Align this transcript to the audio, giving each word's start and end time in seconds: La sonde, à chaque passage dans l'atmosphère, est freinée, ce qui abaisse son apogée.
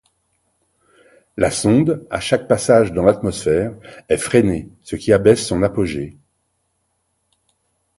La 1.37 1.51
sonde, 1.51 2.07
à 2.09 2.19
chaque 2.19 2.47
passage 2.47 2.91
dans 2.91 3.03
l'atmosphère, 3.03 3.75
est 4.09 4.17
freinée, 4.17 4.67
ce 4.81 4.95
qui 4.95 5.13
abaisse 5.13 5.45
son 5.45 5.61
apogée. 5.61 6.17